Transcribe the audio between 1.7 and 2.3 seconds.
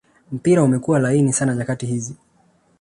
hizi